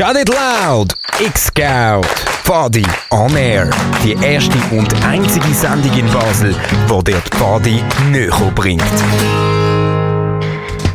[0.00, 0.94] Shout it loud!
[1.20, 2.06] X-Scout!
[2.46, 3.68] Pfadi on Air.
[4.02, 8.82] Die erste und einzige Sendung in Basel, wo dir die Pfadi näher bringt.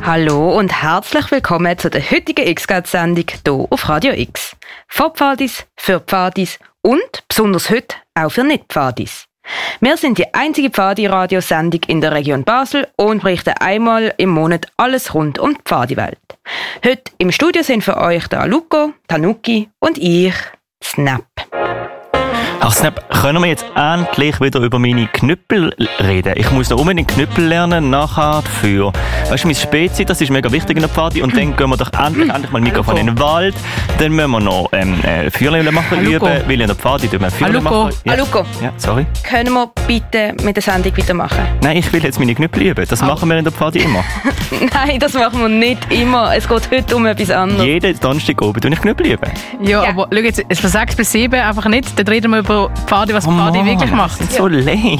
[0.03, 4.55] Hallo und herzlich willkommen zu der heutigen X-Scout-Sendung hier auf Radio X.
[4.87, 9.24] Von Pfadis, für Pfadis und besonders heute auch für Nicht-Pfadis.
[9.79, 15.13] Wir sind die einzige Pfadi-Radiosendung in der Region Basel und berichten einmal im Monat alles
[15.13, 16.17] rund um die Pfadi-Welt.
[16.83, 20.35] Heute im Studio sind für euch der Aluko, Tanuki und ich,
[20.83, 21.25] Snap.
[22.61, 26.33] Ach Snap, können wir jetzt endlich wieder über meine Knüppel reden?
[26.35, 28.91] Ich muss noch unbedingt Knüppel lernen nachher für,
[29.29, 31.77] weißt du, mein Spezi, das ist mega wichtig in der Party und dann gehen wir
[31.77, 33.53] doch endlich, endlich mal Mikrofon in den Wald.
[33.99, 36.27] Dann müssen wir noch ähm, äh, Feuerlöhle machen Aluko.
[36.27, 37.95] üben, weil in der Party tun wir Aluko, machen.
[38.03, 38.13] Ja.
[38.13, 38.39] Aluko.
[38.61, 39.05] Ja, sorry.
[39.23, 41.45] Können wir bitte mit der Sendung weitermachen?
[41.61, 42.85] Nein, ich will jetzt meine Knüppel üben.
[42.89, 44.03] Das machen wir in der Party immer.
[44.73, 46.35] Nein, das machen wir nicht immer.
[46.35, 47.63] Es geht heute um etwas anderes.
[47.65, 49.29] Jeden Donnerstag oben tue ich Knüppel üben.
[49.61, 49.89] Ja, Ja.
[49.89, 51.97] aber schau jetzt, es von 6 bis 7 einfach nicht.
[51.97, 54.21] Dann reden wir über Pfadi, was Pfadi Mann, wirklich macht.
[54.21, 54.99] Das ist so lame.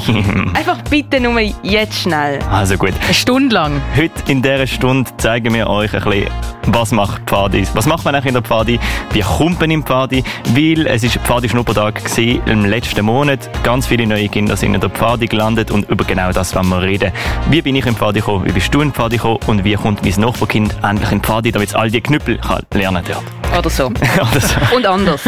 [0.54, 2.40] Einfach bitte nur jetzt schnell.
[2.50, 2.92] Also gut.
[3.04, 3.80] Eine Stunde lang.
[3.96, 6.30] Heute in dieser Stunde zeigen wir euch ein bisschen,
[6.66, 7.64] was macht Pfadi.
[7.74, 8.80] Was macht man eigentlich in der Pfadi?
[9.12, 10.24] Wie kommt man in Pfadi?
[10.54, 13.48] Weil es ist Pfadi-Schnuppertag gewesen im letzten Monat.
[13.62, 16.82] Ganz viele neue Kinder sind in der Pfadi gelandet und über genau das wollen wir
[16.82, 17.12] reden.
[17.48, 18.44] Wie bin ich in Pfadi gekommen?
[18.44, 19.38] Wie bist du in Pfadi gekommen?
[19.46, 22.62] Und wie kommt mein Nachbarkind endlich in die Pfadi, damit es all die Knüppel kann
[22.74, 23.22] lernen kann?
[23.58, 23.86] Oder so.
[23.86, 24.76] Oder so.
[24.76, 25.22] Und anders.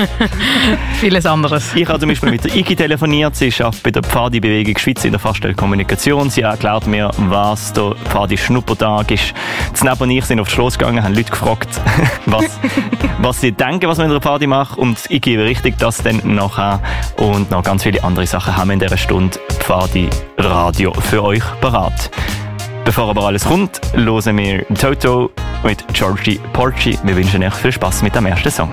[1.01, 1.75] Vieles anderes.
[1.75, 3.37] Ich habe zum Beispiel mit der Iki telefoniert.
[3.37, 6.29] Sie arbeitet bei der Pfadi-Bewegung Schweiz in der Fachstellkommunikation.
[6.29, 9.33] Sie erklärt mir, was der Pfadi-Schnuppertag ist.
[9.73, 11.69] Znab und ich sind auf die Schloss gegangen, haben Leute gefragt,
[12.27, 12.59] was,
[13.19, 14.77] was sie denken, was man in der Pfadi macht.
[14.77, 16.81] Und Iki berichtigt das dann nachher.
[17.17, 22.11] Und noch ganz viele andere Sachen haben wir in dieser Stunde Pfadi-Radio für euch parat.
[22.84, 25.31] Bevor aber alles kommt, hören wir Toto
[25.62, 26.98] mit Georgie Porci.
[27.03, 28.70] Wir wünschen euch viel Spaß mit dem ersten Song.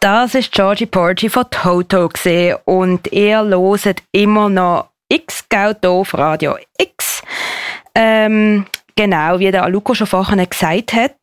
[0.00, 6.14] Das ist Georgie Porgy von Toto gesehen und ihr loset immer noch X Geld auf
[6.14, 7.22] Radio X.
[7.94, 8.64] Ähm,
[9.00, 11.16] genau, wie der Aluko schon vorhin gesagt hat,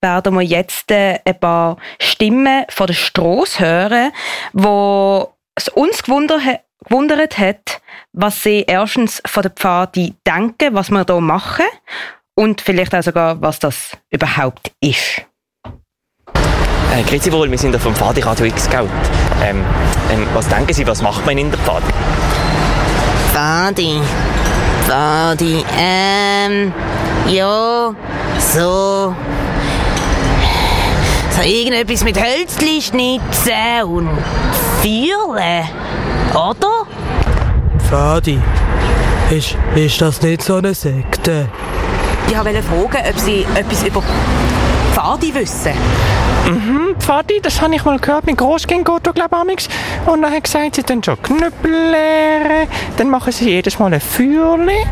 [0.00, 4.12] werden wir jetzt äh, ein paar Stimmen von der Straße hören,
[4.52, 7.80] wo es uns gewundert, hat,
[8.12, 11.66] was sie erstens von der Pfadi denken, was wir hier machen
[12.36, 15.22] und vielleicht auch sogar, was das überhaupt ist.
[15.64, 18.88] Äh, grüezi wohl, wir sind hier vom Pfadi Radio X Scout.
[19.42, 19.64] Ähm,
[20.12, 21.92] ähm, was denken Sie, was macht man in der Pfadi?
[23.32, 24.00] Pfadi.
[24.86, 25.64] Pfadi.
[25.76, 26.72] Ähm.
[27.28, 27.94] Ja.
[28.38, 29.14] So.
[31.30, 34.08] So irgendetwas mit Hölzli schnitzen und
[34.80, 35.64] Feuerle.
[36.32, 36.86] Oder?
[37.90, 38.38] Fadi,
[39.30, 41.48] ist, ist das nicht so eine Sekte?
[42.28, 44.02] Ich wollte fragen, ob Sie etwas über
[44.92, 45.72] Pfadi wissen.
[46.98, 49.68] Pfadi, das habe ich mal gehört, mein Großkind geht glaube ich,
[50.06, 54.00] Und dann hat gesagt, sie dann schon Knüppel leeren, dann machen sie jedes Mal ein
[54.00, 54.86] Feuerli.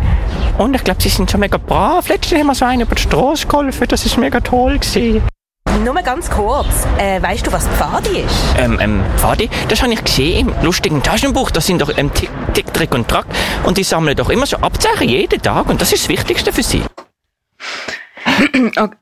[0.59, 2.09] Und ich glaube, sie sind schon mega brav.
[2.09, 5.23] Letztens haben wir so einen über die Straße geholfen, das ist mega toll gewesen.
[5.85, 6.87] Nur mal ganz kurz.
[6.99, 8.37] Äh, weißt du, was Pfadi ist?
[8.59, 11.51] Ähm, ähm, Pfadi, das habe ich gesehen im lustigen Taschenbuch.
[11.51, 13.27] Das sind doch ähm, Tick, Tick, Trick und Track.
[13.65, 15.69] Und die sammeln doch immer so Abzeichen jeden Tag.
[15.69, 16.83] Und das ist das Wichtigste für sie.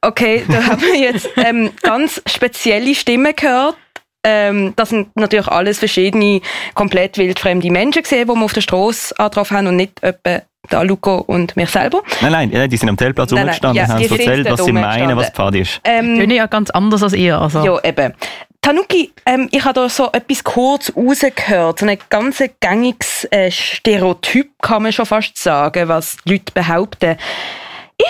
[0.02, 3.76] Okay, da haben wir jetzt ähm, ganz spezielle Stimmen gehört.
[4.22, 6.40] Ähm, das sind natürlich alles verschiedene,
[6.74, 10.84] komplett wildfremde Menschen gesehen, die wir auf der Straße angetroffen haben und nicht etwa der
[10.84, 12.02] Luco und mich selber.
[12.20, 14.50] Nein, nein, nein, die sind am Teltplatz Nein, nein, rumgestanden ja, und haben sind erzählt,
[14.50, 15.30] was sie meinen, was.
[15.30, 15.80] Pfadi ist.
[15.84, 17.38] Ähm, Töne ja ganz anders als ihr.
[17.38, 17.64] Also.
[17.64, 18.14] ja, eben.
[18.62, 24.50] Tanuki, ähm, ich habe da so etwas kurz rausgehört, so ein ganz gängiges äh, Stereotyp,
[24.60, 27.16] kann man schon fast sagen, was die Leute behaupten.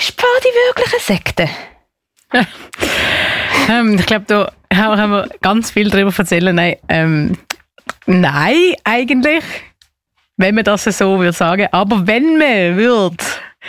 [0.01, 1.49] Ist Pfadi wirklich eine Sekte?
[3.69, 6.55] Ähm, ich glaube, da haben wir ganz viel darüber erzählen.
[6.55, 7.39] Nein, ähm,
[8.07, 9.45] nein, eigentlich,
[10.41, 11.69] wenn man das so würde sagen.
[11.71, 13.17] Aber wenn man würde,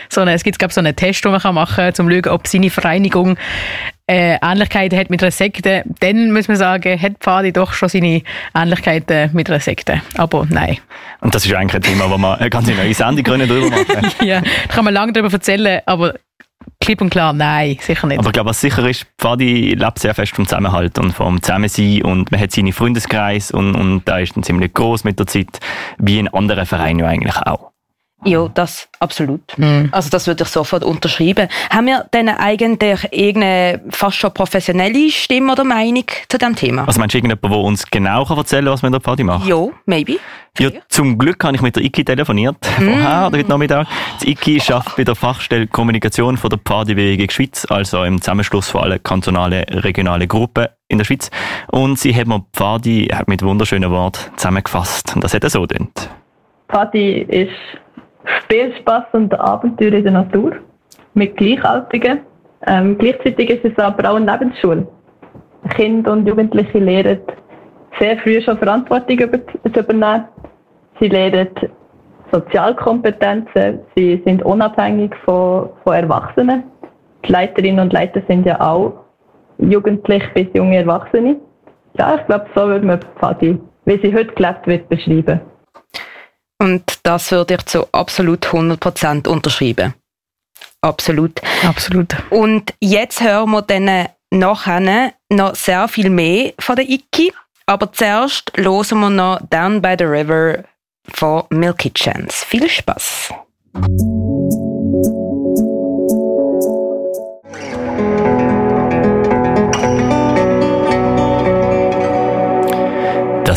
[0.10, 2.10] so eine, es gibt glaube so einen Test, den man kann machen kann, um zu
[2.10, 3.38] schauen, ob seine Vereinigung
[4.08, 8.22] äh, Ähnlichkeiten hat mit einer Sekte, dann muss man sagen, hat Pfadi doch schon seine
[8.56, 10.02] Ähnlichkeiten mit einer Sekte.
[10.16, 10.78] Aber nein.
[11.20, 14.12] Und das ist eigentlich ein Thema, wo man eine ganze neue Sendung können drüber machen.
[14.26, 16.16] Ja, da kann man lange darüber erzählen, aber
[16.80, 18.20] klipp und klar, nein, sicher nicht.
[18.20, 22.04] Aber ich glaube, was sicher ist, Pfadi lebt sehr fest vom Zusammenhalt und vom Zusammensein
[22.04, 25.60] und man hat seinen Freundeskreis und, und da ist dann ziemlich groß mit der Zeit,
[25.98, 27.71] wie in anderen Vereinen eigentlich auch.
[28.24, 29.42] Ja, das absolut.
[29.92, 31.48] Also das würde ich sofort unterschreiben.
[31.70, 36.88] Haben wir denn eigentlich irgendeine fast schon professionelle Stimme oder Meinung zu dem Thema?
[36.88, 39.24] Also meinst du irgendjemand, der uns genau kann erzählen kann, was wir in der Party
[39.24, 39.48] machen?
[39.48, 40.18] ja, maybe.
[40.60, 43.88] Ja, zum Glück habe ich mit der Iki telefoniert, vorher oder heute Nachmittag.
[44.22, 48.82] Die Iki arbeitet bei der Fachstelle Kommunikation von der Partybewegung Schweiz, also im Zusammenschluss von
[48.82, 51.32] allen kantonalen, regionalen Gruppen in der Schweiz.
[51.72, 55.16] Und sie hat mir die Party hat mit wunderschönen Worten zusammengefasst.
[55.16, 56.10] Und das hat er so gedacht.
[56.68, 57.52] Party ist
[58.26, 60.54] Spiel, Spaß und Abenteuer in der Natur
[61.14, 62.20] mit Gleichaltrigen.
[62.68, 64.88] Ähm, gleichzeitig ist es aber auch eine Lebensschule.
[65.76, 67.22] Kinder und Jugendliche lernen
[68.00, 70.26] sehr früh schon Verantwortung über, zu übernehmen.
[71.00, 71.50] Sie lernen
[72.32, 76.64] Sozialkompetenzen, sie sind unabhängig von, von Erwachsenen.
[77.26, 78.94] Die Leiterinnen und Leiter sind ja auch
[79.58, 81.38] jugendlich bis junge Erwachsene.
[81.98, 85.42] Ja, ich glaube, so würde man Party, wie sie heute gelebt wird, beschreiben.
[86.62, 89.96] Und das würde ich zu absolut 100% unterschreiben.
[90.82, 91.42] Absolut.
[91.64, 92.16] Absolut.
[92.30, 97.34] Und jetzt hören wir dann nachher noch sehr viel mehr von der Iki.
[97.66, 100.64] Aber zuerst hören wir noch Down by the River
[101.12, 102.46] von Milky Chance.
[102.46, 103.34] Viel Spaß!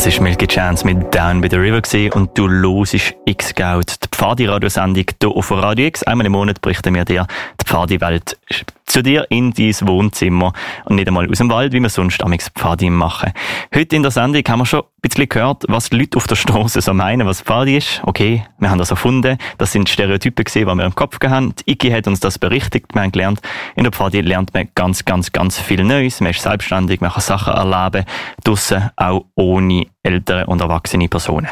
[0.05, 1.81] Das ist Milky Chance mit Down by the River
[2.15, 6.03] und du hörst X-Scout, die Pfadi-Radiosendung hier auf Radio X.
[6.03, 7.25] Einmal im Monat berichten wir dir
[7.59, 8.37] die Pfadi-Welt
[8.85, 10.53] zu dir in dein Wohnzimmer
[10.85, 13.33] und nicht einmal aus dem Wald, wie wir sonst am Pfadi machen.
[13.73, 16.35] Heute in der Sendung haben wir schon ein bisschen gehört, was die Leute auf der
[16.35, 18.01] Straße so meinen, was Pfadi ist.
[18.03, 19.37] Okay, wir haben das erfunden.
[19.57, 21.53] Das sind Stereotype gesehen, die wir im Kopf haben.
[21.55, 22.93] Die Iki hat uns das berichtigt.
[22.93, 23.41] Wir haben gelernt,
[23.75, 26.21] in der Pfadi lernt man ganz, ganz, ganz viel Neues.
[26.21, 28.05] Man ist selbstständig, man kann Sachen erleben,
[28.43, 31.49] draussen auch ohne ältere und erwachsene Personen.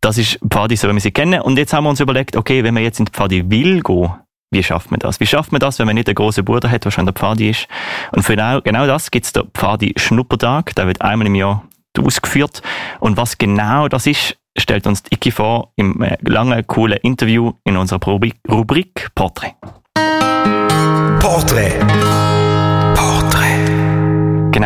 [0.00, 1.40] Das ist Pfadi, so wie wir sie kennen.
[1.40, 4.12] Und jetzt haben wir uns überlegt, okay, wenn man jetzt in die Pfadi will gehen,
[4.50, 5.20] wie schafft man das?
[5.20, 7.50] Wie schafft man das, wenn man nicht einen grossen Bruder hat, der schon der Pfadi
[7.50, 7.68] ist?
[8.12, 10.74] Und für genau, genau das gibt es den Pfadi Schnuppertag.
[10.74, 11.64] Der wird einmal im Jahr
[11.98, 12.62] ausgeführt.
[12.98, 17.76] Und was genau das ist, stellt uns Iki vor im äh, langen, coolen Interview in
[17.76, 19.14] unserer Rubrik.
[19.14, 19.54] Portrait.
[21.20, 21.79] Portrait.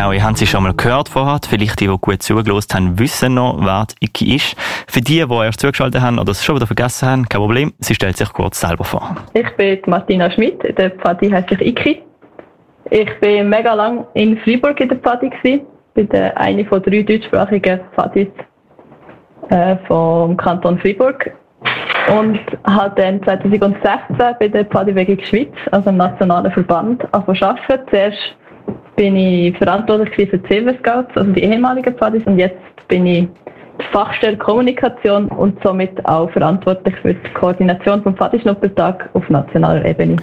[0.05, 1.39] Genau, ihr habt sie schon mal gehört vorher.
[1.49, 4.55] Vielleicht die, die gut zugelost haben, wissen noch, wer Iki ist.
[4.87, 7.73] Für die, die erst zugeschaltet haben oder es schon wieder vergessen haben, kein Problem.
[7.79, 9.15] Sie stellt sich kurz selber vor.
[9.33, 12.03] Ich bin Martina Schmidt, der Pfadi heißt sich Iki.
[12.91, 15.65] Ich bin mega lang in Freiburg in der Pfadi gewesen.
[15.95, 18.27] Bin der eine von drei deutschsprachigen Pfadis
[19.49, 21.31] äh, vom Kanton Freiburg.
[22.15, 23.83] Und habe dann 2016
[24.39, 27.89] bei der Pfadibewegung Schweiz, also im nationalen Verband, angefangen zu arbeiten.
[27.89, 28.35] Zuerst
[28.95, 32.57] bin ich verantwortlich für die Silver Scouts, also die ehemaligen Pfadis, und jetzt
[32.87, 33.27] bin ich
[33.91, 40.15] Fachstelle Kommunikation und somit auch verantwortlich für die Koordination vom Pfadischnuppertag auf nationaler Ebene.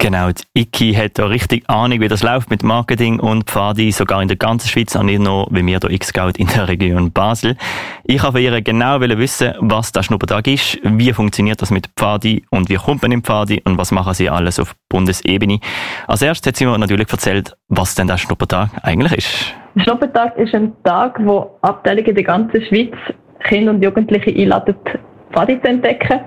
[0.00, 4.22] Genau, die Iki hat da richtig Ahnung, wie das läuft mit Marketing und Pfadi, sogar
[4.22, 7.56] in der ganzen Schweiz, und nicht nur wie wir der X-Scout in der Region Basel.
[8.04, 12.44] Ich habe von ihr genau wissen, was der Schnuppertag ist, wie funktioniert das mit Pfadi
[12.50, 15.58] und wie kommt man in Pfadi und was machen sie alles auf Bundesebene.
[16.06, 19.54] Als erstes hat sie mir natürlich erzählt, was denn der Schnuppertag eigentlich ist.
[19.74, 22.94] Der Schnuppertag ist ein Tag, wo Abteilungen der ganzen Schweiz
[23.40, 24.76] Kinder und Jugendliche einladen,
[25.32, 26.20] Pfadi zu entdecken.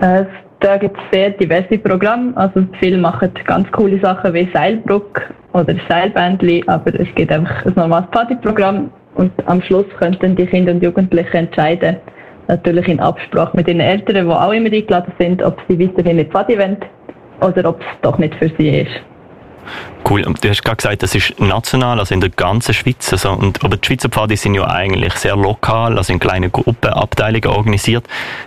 [0.00, 0.24] Äh,
[0.66, 2.32] da gibt es sehr diverse Programme.
[2.36, 7.72] Also viele machen ganz coole Sachen wie Seilbrücke oder Seilbändli, aber es gibt einfach ein
[7.76, 11.98] normales Partyprogramm und am Schluss könnten die Kinder und Jugendlichen entscheiden,
[12.48, 16.24] natürlich in Absprache mit den Eltern, die auch immer eingeladen sind, ob sie weiterhin in
[16.24, 16.78] die Party wollen
[17.40, 19.15] oder ob es doch nicht für sie ist.
[20.08, 20.24] Cool.
[20.24, 23.12] Und du hast gerade gesagt, das ist national, also in der ganzen Schweiz.
[23.12, 26.90] Also, und, aber die Schweizer Pfadi sind ja eigentlich sehr lokal, also in kleinen Gruppen,
[26.90, 28.06] Abteilungen organisiert.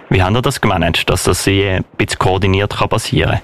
[0.09, 3.39] Wie haben ihr das gemanagt, dass das ein bisschen koordiniert kann passieren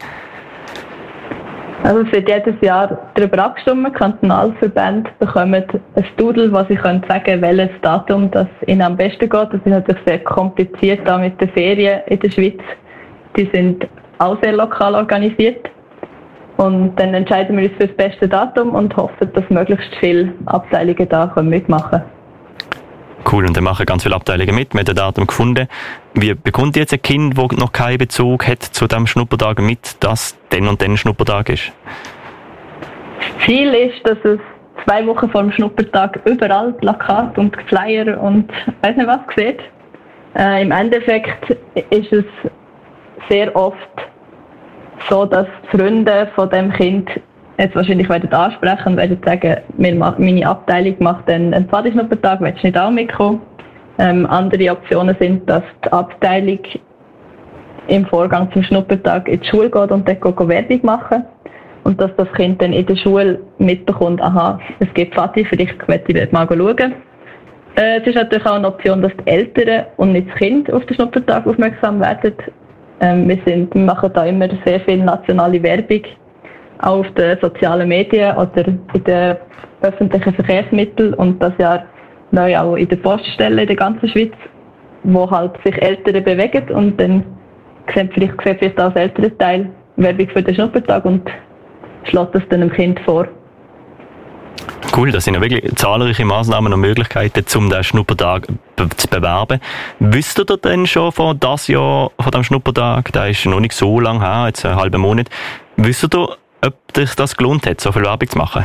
[1.83, 3.93] Also es wird jedes Jahr darüber abgestimmt.
[3.93, 5.63] Kantonalverbände bekommen
[5.95, 9.49] ein wo sie können sagen welches Datum das ihnen am besten geht.
[9.51, 12.59] Das ist natürlich sehr kompliziert da mit den Ferien in der Schweiz.
[13.37, 15.69] Die sind auch sehr lokal organisiert.
[16.57, 21.09] Und dann entscheiden wir uns für das beste Datum und hoffen, dass möglichst viele Abteilungen
[21.09, 22.01] da können mitmachen
[23.31, 24.73] Cool, und dann machen ganz viele Abteilungen mit.
[24.73, 25.67] Wir haben das Datum gefunden.
[26.13, 30.37] Wie bekommt jetzt ein Kind, das noch keinen Bezug hat zu diesem Schnuppertag mit, dass
[30.51, 31.71] den und den Schnuppertag ist?
[33.19, 34.39] Das Ziel ist, dass es
[34.85, 39.59] zwei Wochen vor dem Schnuppertag überall Plakat und Flyer und weiß nicht was sieht.
[40.37, 41.49] Äh, Im Endeffekt
[41.89, 42.25] ist es
[43.27, 43.77] sehr oft
[45.09, 47.09] so, dass Freunde von dem Kind
[47.57, 52.67] jetzt wahrscheinlich werden ansprechen und werden sagen, meine Abteilung macht dann einen Pfadischnuppertag, willst du
[52.67, 53.41] nicht auch mitkommen?
[53.97, 56.59] Ähm, andere Optionen sind, dass die Abteilung
[57.87, 61.25] im Vorgang zum Schnuppertag in die Schule geht und dort Werbung machen.
[61.83, 66.13] Und dass das Kind dann in der Schule mitbekommt, aha, es gibt Vati, vielleicht möchte
[66.13, 66.95] ich mal schauen.
[67.75, 70.83] Äh, es ist natürlich auch eine Option, dass die Eltern und nicht das Kind auf
[70.87, 72.33] den Schnuppertag aufmerksam werden.
[73.01, 76.01] Ähm, wir, sind, wir machen da immer sehr viel nationale Werbung,
[76.79, 79.35] auch auf den sozialen Medien oder in den
[79.81, 81.85] öffentlichen Verkehrsmitteln und das Jahr
[82.31, 84.33] neu auch in den Poststellen in der ganzen Schweiz,
[85.03, 87.23] wo halt sich Eltern bewegen und dann
[87.93, 91.29] sieht vielleicht, sieht vielleicht als Elternteil Werbung für den Schnuppertag und
[92.03, 93.27] schlägt das dann dem Kind vor.
[94.95, 98.47] Cool, das sind ja wirklich zahlreiche Maßnahmen und Möglichkeiten, um den Schnuppertag
[98.77, 99.59] zu bewerben.
[99.99, 103.99] Wisst ihr denn schon von das Jahr, von dem Schnuppertag, der ist noch nicht so
[103.99, 105.27] lange her, jetzt einen halben Monat,
[105.75, 106.29] wisst ihr,
[106.65, 108.63] ob sich das gelohnt hat, so viel Werbung zu machen?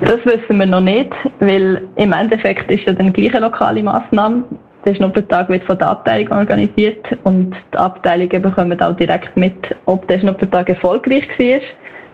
[0.00, 4.42] Das wissen wir noch nicht, weil im Endeffekt ist ja dann gleiche lokale Maßnahme.
[4.84, 10.08] Der Schnuppertag wird von der Abteilung organisiert und die Abteilungen bekommen auch direkt mit, ob
[10.08, 11.60] der Schnuppertag erfolgreich war.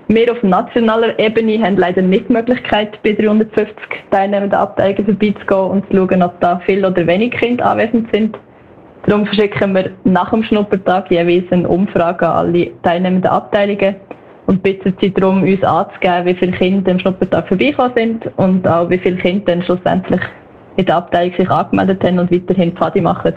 [0.08, 3.74] Wir auf nationaler Ebene haben leider nicht die Möglichkeit, bei 350
[4.12, 8.38] teilnehmenden Abteilungen vorbeizugehen und zu schauen, ob da viel oder wenig Kinder anwesend sind.
[9.06, 13.96] Darum verschicken wir nach dem Schnuppertag jeweils eine Umfrage an alle teilnehmenden Abteilungen
[14.46, 18.88] und bitten sie darum, uns anzugeben, wie viele Kinder am Schnuppertag vorbeigekommen sind und auch
[18.88, 20.20] wie viele Kinder dann schlussendlich
[20.76, 23.34] in der Abteilung sich angemeldet haben und weiterhin Pfadi machen.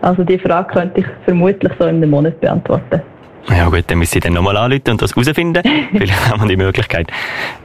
[0.00, 3.02] Also die Frage könnte ich vermutlich so in einem Monat beantworten.
[3.48, 5.62] Ja gut, dann müssen Sie dann nochmal anrufen und das herausfinden.
[5.92, 7.08] Vielleicht haben wir die Möglichkeit.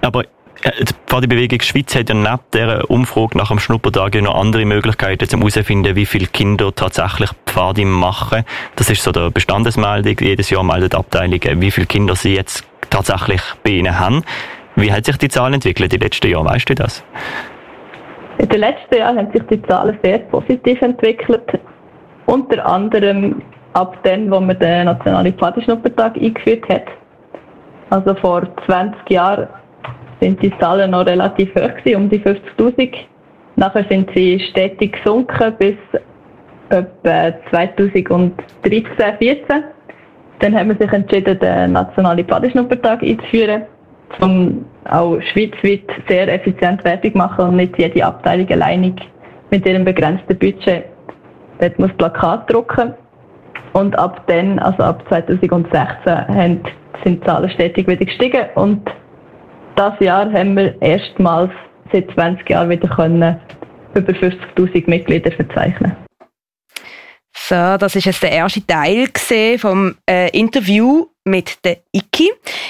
[0.01, 0.24] Aber
[0.63, 4.65] äh, die Pfadibewegung Schweiz hat ja neben dieser Umfrage nach dem Schnuppertag ja noch andere
[4.65, 8.43] Möglichkeiten, um herauszufinden, wie viele Kinder tatsächlich Pfadi machen.
[8.75, 10.15] Das ist so der Bestandesmeldung.
[10.19, 14.24] Jedes Jahr meldet die Abteilung, wie viele Kinder sie jetzt tatsächlich bei ihnen haben.
[14.75, 16.48] Wie hat sich die Zahl entwickelt in den letzten Jahren?
[16.48, 17.03] Weißt du das?
[18.38, 21.60] In den letzten Jahren haben sich die Zahlen sehr positiv entwickelt.
[22.27, 23.41] Unter anderem
[23.74, 26.86] ab dem, wo man den nationalen Pfadischnuppertag eingeführt hat.
[27.89, 29.48] Also vor 20 Jahren
[30.19, 32.93] sind die Zahlen noch relativ hoch gewesen, um die 50.000.
[33.55, 35.75] Nachher sind sie stetig gesunken bis
[36.69, 39.63] etwa 2013, 2014.
[40.39, 43.63] Dann haben wir sich entschieden, den nationalen Pfadischnuppertag einzuführen,
[44.22, 48.96] um auch schweizweit sehr effizient Werbung machen und nicht jede Abteilung alleinig
[49.50, 50.84] mit ihrem begrenzten Budget
[51.60, 52.94] dort muss Plakat drucken
[53.74, 55.68] und ab dann, also ab 2016,
[56.06, 56.64] haben,
[57.04, 58.90] sind die Zahlen stetig wieder gestiegen und
[59.76, 61.52] das Jahr haben wir erstmals
[61.92, 63.40] seit 20 Jahren wieder können
[63.94, 65.96] über 50.000 Mitglieder verzeichnen.
[67.34, 69.08] So, das ist jetzt der erste Teil
[69.58, 72.30] vom äh, Interview mit der Iki.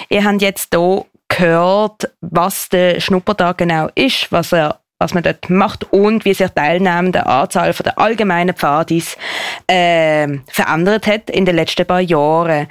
[0.10, 5.50] Ihr habt jetzt hier gehört, was der Schnuppertag genau ist, was er was man dort
[5.50, 9.18] macht und wie sich die teilnehmende Anzahl der allgemeinen Pfadis
[9.68, 12.68] äh, verändert hat in den letzten paar Jahren.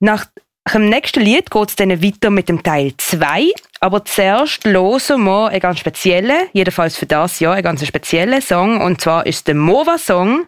[0.00, 0.26] Nach
[0.72, 3.50] dem nächsten Lied geht es dann weiter mit dem Teil 2.
[3.80, 8.80] Aber zuerst hören wir einen ganz speziellen, jedenfalls für das Jahr, einen ganz speziellen Song.
[8.80, 10.46] Und zwar ist der Mova-Song,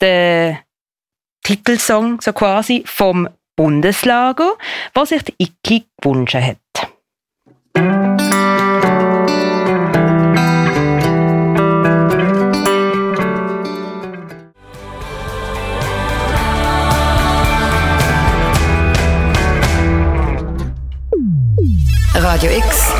[0.00, 0.60] der
[1.44, 4.54] Titelsong so quasi vom Bundeslager,
[4.94, 6.56] was sich die Iki gewünscht hat.
[22.32, 22.94] Radio X.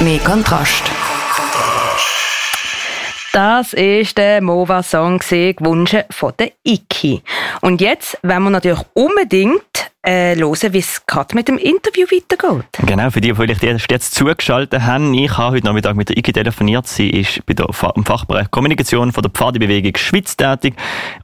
[0.00, 0.82] Mehr Kontrast.
[3.34, 7.22] Das ist der Mova-Song, gewünscht von der Iki.
[7.60, 12.66] Und jetzt wollen wir natürlich unbedingt äh, hören, wie es gerade mit dem Interview weitergeht.
[12.86, 16.16] Genau, für die, die vielleicht erst jetzt zugeschaltet haben, ich habe heute Nachmittag mit der
[16.16, 16.86] Iki telefoniert.
[16.86, 20.74] Sie ist bei der, im Fachbereich Kommunikation von der Pfadebewegung Schweiz tätig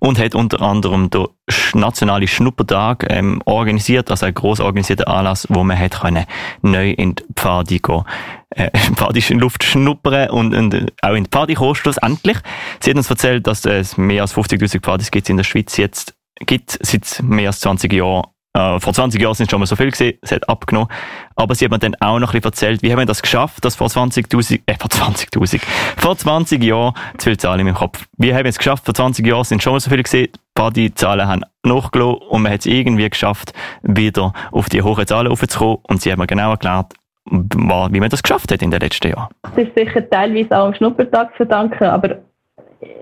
[0.01, 1.27] und hat unter anderem den
[1.75, 6.25] nationalen Schnuppertag ähm, organisiert, also ein gross organisierter Anlass, wo man hat können,
[6.63, 8.05] neu in die Pfade gehen
[8.51, 12.39] äh, Pfadischen Luft schnuppern und, und auch in die Pfadi kommen schlussendlich.
[12.81, 16.15] Sie hat uns erzählt, dass es mehr als 50'000 Pfadis gibt in der Schweiz jetzt
[16.47, 18.25] gibt seit mehr als 20 Jahren
[18.55, 20.89] äh, vor 20 Jahren sind schon mal so viel gesehen, es hat abgenommen.
[21.37, 23.77] Aber sie hat mir dann auch noch ein erzählt, wie haben wir das geschafft, dass
[23.77, 25.61] vor 20.000, äh, vor 20.000,
[25.97, 28.05] vor 20 Jahren, zu viele Zahlen in meinem Kopf.
[28.19, 28.85] Wie haben wir es geschafft?
[28.85, 32.19] Vor 20 Jahren sind schon mal so viele gesehen, ein paar die Zahlen haben nachgelassen
[32.29, 35.79] und man hat es irgendwie geschafft, wieder auf die hohen Zahlen aufzukommen.
[35.85, 36.93] Und sie hat mir genau erklärt,
[37.25, 39.29] wie man das geschafft hat in den letzten Jahren.
[39.43, 42.19] Das ist sicher teilweise auch am Schnuppertag zu verdanken, aber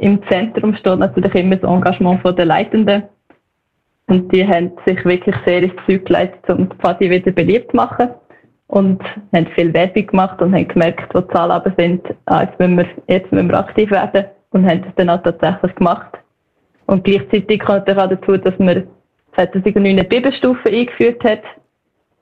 [0.00, 3.02] im Zentrum steht natürlich immer das Engagement der Leitenden
[4.10, 7.76] und die haben sich wirklich sehr ins Zeug geleitet, um die Pfadi wieder beliebt zu
[7.76, 8.08] machen.
[8.66, 9.02] Und
[9.32, 12.76] haben viel Werbung gemacht und haben gemerkt, wo die Zahlen aber sind, ah, jetzt, müssen
[12.76, 14.24] wir, jetzt müssen wir aktiv werden.
[14.50, 16.10] Und haben das dann auch tatsächlich gemacht.
[16.86, 18.84] Und gleichzeitig kommt auch dazu, dass man
[19.36, 21.42] 2009 eine Bibelstufe eingeführt hat,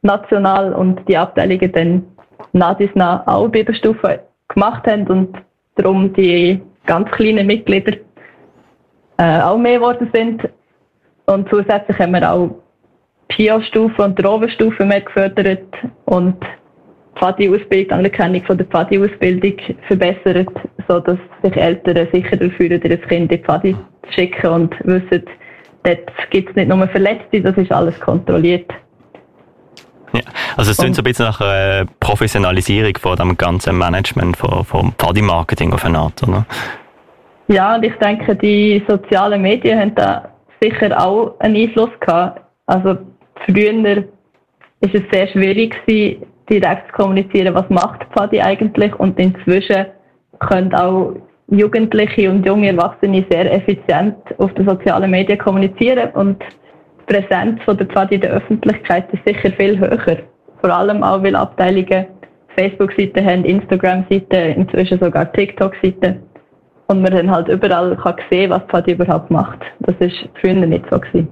[0.03, 2.05] national, und die Abteilungen dann
[2.53, 4.19] nach auch Bibelstufen
[4.49, 5.37] gemacht haben und
[5.77, 7.97] darum die ganz kleinen Mitglieder
[9.19, 10.49] äh, auch mehr geworden sind.
[11.29, 12.51] Und zusätzlich haben wir auch
[13.29, 15.63] PIA-Stufe und Rovenstufe mehr gefördert
[16.07, 19.53] und die Pfadi-Ausbildung, Anerkennung von der Pfadi-Ausbildung
[19.89, 20.49] verbessert,
[20.89, 25.23] sodass sich Eltern sicherer fühlen, ihr Kind in die Pfadi zu schicken und wissen,
[25.83, 28.71] dort gibt es nicht nur Verletzte, das ist alles kontrolliert.
[30.15, 30.23] Ja,
[30.57, 34.93] also es klingt so ein bisschen nach einer Professionalisierung von dem ganzen Management, von, vom
[34.95, 36.47] Party-Marketing auf eine Art, oder?
[37.49, 42.43] Ja, und ich denke, die sozialen Medien haben da sicher auch einen Einfluss gehabt.
[42.67, 42.99] Also
[43.47, 44.05] früher
[44.81, 49.87] ist es sehr schwierig gewesen, direkt zu kommunizieren, was macht Pfadi eigentlich und inzwischen
[50.41, 51.15] können auch
[51.51, 57.77] Jugendliche und junge Erwachsene sehr effizient auf den sozialen Medien kommunizieren und die Präsenz von
[57.77, 60.19] der Pfadi in der Öffentlichkeit ist sicher viel höher.
[60.61, 62.07] Vor allem auch, weil Abteilungen
[62.57, 66.23] Facebook-Seiten haben, Instagram-Seiten, inzwischen sogar TikTok-Seiten.
[66.91, 69.59] Und man dann halt überall kann sehen, was Pfadi überhaupt macht.
[69.81, 71.29] Das ist früher nicht so gewesen.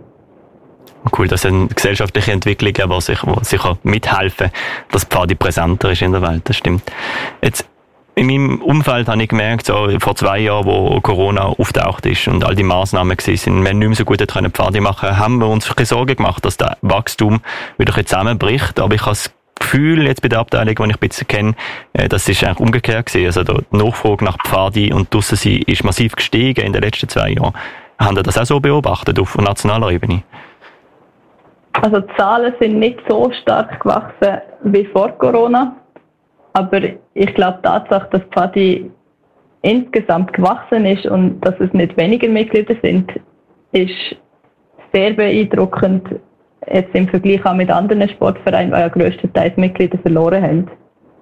[1.16, 4.50] Cool, das sind gesellschaftliche Entwicklungen, die sicher, sicher mithelfen,
[4.90, 6.42] dass Pfadi präsenter ist in der Welt.
[6.44, 6.82] Das stimmt.
[7.40, 7.66] Jetzt,
[8.16, 12.44] in meinem Umfeld habe ich gemerkt, so vor zwei Jahren, wo Corona auftaucht ist und
[12.44, 15.48] all die Maßnahmen gewesen sind, wir nicht mehr so gut können Pfadi machen, haben wir
[15.48, 17.40] uns Sorgen gemacht, dass das Wachstum
[17.78, 18.78] wieder zusammenbricht.
[18.78, 21.54] Aber ich habe das Gefühl jetzt bei der Abteilung, die ich ein bisschen kenne,
[21.92, 23.26] äh, das ist eigentlich umgekehrt gewesen.
[23.26, 27.54] Also die Nachfrage nach Pfadi und draussen ist massiv gestiegen in den letzten zwei Jahren.
[27.98, 30.22] Haben Sie das auch so beobachtet auf nationaler Ebene?
[31.82, 35.76] Also die Zahlen sind nicht so stark gewachsen wie vor Corona.
[36.52, 36.80] Aber
[37.14, 38.90] ich glaube, die Tatsache, dass Pfadi
[39.62, 43.12] insgesamt gewachsen ist und dass es nicht weniger Mitglieder sind,
[43.72, 44.16] ist
[44.92, 46.08] sehr beeindruckend.
[46.72, 50.70] Jetzt im Vergleich auch mit anderen Sportvereinen, die ja größtenteils Mitglieder verloren haben.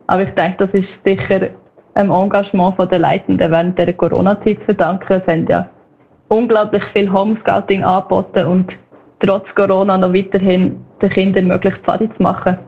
[0.07, 1.49] Aber ich denke, das ist sicher
[1.95, 5.13] einem Engagement der Leitenden während der Corona-Zeit zu verdanken.
[5.13, 5.69] Es haben ja
[6.29, 8.73] unglaublich viel Homescouting angeboten und
[9.21, 12.59] trotz Corona noch weiterhin den Kindern möglich Pfadi zu machen.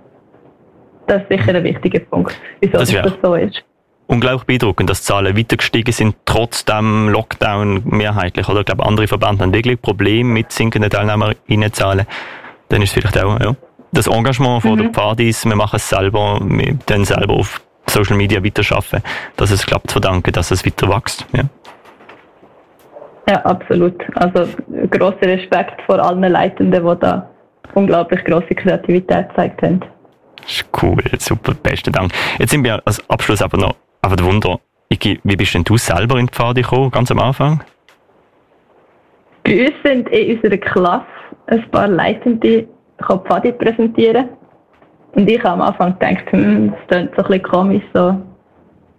[1.07, 3.63] Das ist sicher ein wichtiger Punkt, wieso das, das so ist.
[4.09, 8.49] Unglaublich beeindruckend, dass die Zahlen weiter gestiegen sind, trotz dem Lockdown mehrheitlich.
[8.49, 12.07] Oder ich glaube, andere Verbände haben wirklich Probleme mit sinkenden Teilnehmerinnenzahlen.
[12.69, 13.55] Dann ist es vielleicht auch ja,
[13.93, 14.79] das Engagement von mhm.
[14.79, 19.03] der Pfadis, wir machen es selber, wir dann selber auf Social Media weiterarbeiten,
[19.37, 21.27] dass es klappt, zu verdanken, dass es weiter wächst.
[21.33, 21.45] Ja.
[23.29, 24.01] Ja, absolut.
[24.15, 24.49] Also
[24.91, 27.29] großer Respekt vor allen Leitenden, die da
[27.75, 29.81] unglaublich große Kreativität gezeigt haben.
[30.43, 32.13] Das ist cool, super, besten Dank.
[32.39, 34.61] Jetzt sind wir als Abschluss aber noch einfach Wunder.
[34.89, 37.65] Iki, wie bist denn du selber in die Pfade gekommen, ganz am Anfang?
[39.43, 41.07] Bei uns sind in unserer Klasse
[41.47, 44.29] ein paar Leitende die Pfade präsentieren.
[45.15, 48.17] Und ich habe am Anfang gedacht, hm, das klingt so ein bisschen komisch, so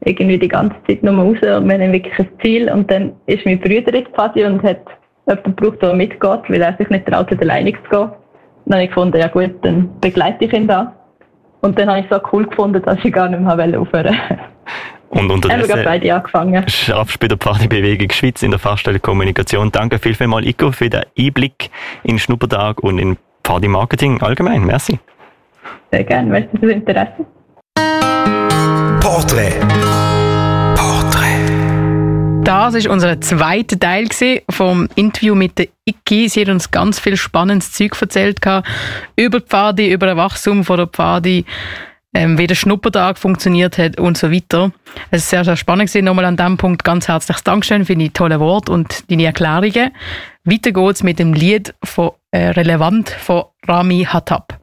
[0.05, 2.71] irgendwie die ganze Zeit nur raus und wir haben wirklich ein Ziel.
[2.71, 4.81] Und dann ist mein Bruder in Pfadi und hat
[5.27, 8.11] jemanden gebraucht, der mitgeht, weil er sich nicht traut, alleine zu gehen.
[8.65, 10.93] Dann habe ich gefunden, ja gut, dann begleite ich ihn da.
[11.61, 14.15] Und dann habe ich es so cool gefunden, dass ich gar nicht mehr aufhören wollte.
[15.17, 16.69] Und unterdessen haben wir beide angefangen.
[16.69, 19.71] schaffst bei der Partybewegung Schweiz in der Fachstelle Kommunikation.
[19.71, 21.71] Danke viel, viel mal, Ico, für den Einblick
[22.03, 24.63] in Schnuppertag und in Party Marketing allgemein.
[24.63, 24.99] Merci.
[25.91, 27.25] Sehr gerne, merci fürs Interesse.
[28.99, 29.53] Porträt.
[30.75, 32.43] Porträt.
[32.43, 34.07] Das ist unser zweiter Teil
[34.49, 36.29] vom Interview mit der Iki.
[36.29, 38.39] Sie hat uns ganz viel spannendes Zeug erzählt
[39.15, 41.45] über die Pfadi, über den Wachstum von der Pfadi,
[42.17, 44.71] ähm, wie der Schnuppertag funktioniert hat und so weiter.
[45.11, 46.05] Es ist sehr, sehr spannend gewesen.
[46.05, 49.91] Nochmal an diesem Punkt ganz herzliches Dankeschön für die tollen Worte und deine Erklärungen.
[50.43, 54.59] Weiter geht's mit dem Lied von äh, Relevant von Rami Hattab.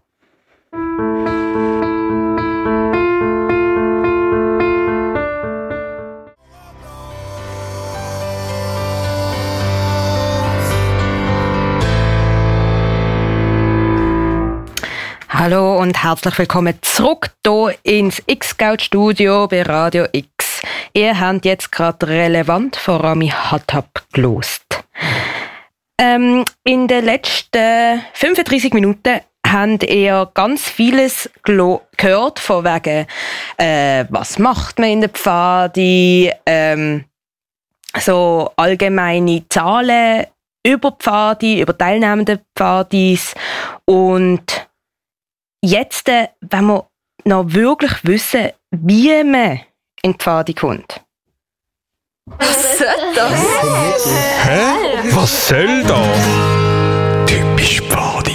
[15.44, 20.62] Hallo und herzlich willkommen zurück hier ins X-Scout Studio bei Radio X.
[20.94, 24.64] Ihr habt jetzt gerade relevant von Rami Hattab gelost.
[26.00, 33.06] Ähm, in den letzten 35 Minuten habt ihr ganz vieles gehört von wegen,
[33.58, 37.04] äh, was macht man in der Pfadi, ähm,
[37.98, 40.24] so allgemeine Zahlen
[40.66, 43.34] über Pfadi, über teilnehmende Pfadis
[43.84, 44.63] und
[45.64, 46.86] jetzt, äh, wenn wir
[47.24, 49.60] noch wirklich wissen, wie man
[50.02, 51.00] in die Pfade kommt.
[52.38, 54.06] Was soll das?
[54.44, 55.10] Hä?
[55.10, 57.26] Was soll das?
[57.26, 58.32] Typisch Pfadi.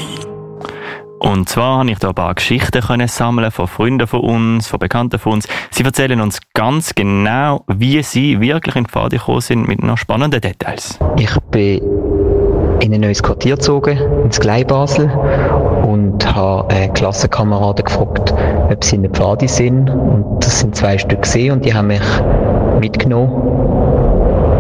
[1.20, 4.80] Und zwar habe ich da ein paar Geschichten können sammeln von Freunden von uns, von
[4.80, 5.48] Bekannten von uns.
[5.70, 9.98] Sie erzählen uns ganz genau, wie sie wirklich in die Pfade gekommen sind, mit noch
[9.98, 10.98] spannenden Details.
[11.18, 11.82] Ich bin
[12.80, 15.10] in ein neues Quartier gezogen, ins Glei Basel,
[15.89, 18.34] und habe äh, Klassenkameraden gefragt,
[18.69, 19.89] ob sie in der Pfadi sind.
[19.89, 22.02] Und das sind zwei Stück gesehen und die haben mich
[22.80, 23.98] mitgenommen.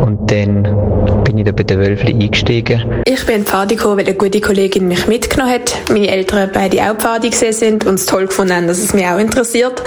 [0.09, 3.03] Und dann bin ich da bei den Wölfli eingestiegen.
[3.05, 5.77] Ich bin in die Pfadi gekommen, weil eine gute Kollegin mich mitgenommen hat.
[5.87, 9.05] Meine Eltern beide auch Pfadi gesehen sind und es toll gefunden haben, dass es mich
[9.05, 9.83] auch interessiert.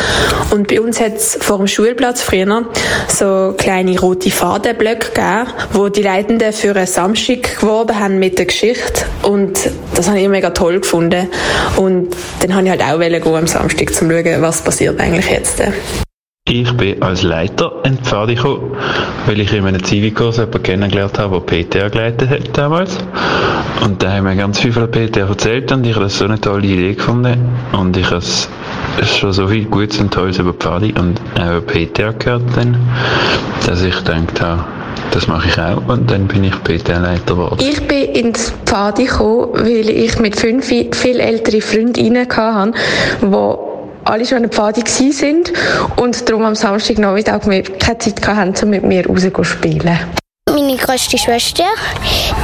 [0.53, 2.65] Und bei uns hat es vor dem Schulplatz früher
[3.09, 8.47] so kleine rote Fadenblöcke gegeben, wo die Leitenden für einen Samstag geworben haben mit der
[8.47, 9.05] Geschichte.
[9.25, 9.59] Und
[9.97, 11.27] das habe ich mega toll gefunden.
[11.77, 15.29] Und dann habe ich halt auch gehen am Samstag, um zu schauen, was passiert eigentlich
[15.29, 15.61] jetzt.
[16.55, 18.77] Ich bin als Leiter in die Pfade gekommen,
[19.25, 22.99] weil ich in einem Zivilkurs jemanden kennengelernt habe, der PTA geleitet hat damals.
[23.83, 26.27] Und da haben wir ganz viel von der PTA erzählt und ich habe das so
[26.27, 27.49] eine tolle Idee gefunden.
[27.73, 28.21] Und ich habe
[29.03, 32.77] schon so viel Gutes und Tolles über Pfade und auch über PTA gehört dann,
[33.65, 34.65] dass ich gedacht habe,
[35.11, 37.65] das mache ich auch und dann bin ich PTA-Leiter geworden.
[37.67, 42.73] Ich bin ins Pfadi gekommen, weil ich mit fünf viel ältere Freundinnen hatte,
[43.23, 43.72] die
[44.05, 45.53] alle schon an der Pfadi sind
[45.97, 47.43] und darum am Samstagnachmittag
[47.79, 49.99] keine Zeit hatten, um mit mir raus zu spielen.
[50.51, 51.65] Meine grösste Schwester,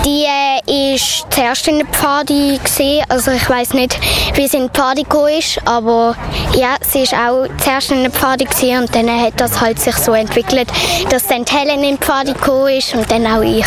[0.05, 3.05] die äh, ist zuerst in der gesehen.
[3.09, 3.99] Also ich weiß nicht,
[4.35, 6.17] wie sie in die Pfadi gekommen ist, aber
[6.55, 10.13] ja, sie ist auch zuerst in der gesehen und dann hat das halt sich so
[10.13, 10.69] entwickelt,
[11.11, 13.67] dass dann Helen in die Pfadi gekommen ist und dann auch ich.